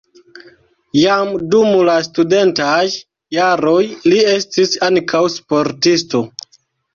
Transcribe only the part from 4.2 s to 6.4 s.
estis ankaŭ sportisto.